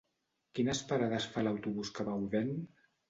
[0.59, 2.51] Quines parades fa l'autobús que va a Odèn?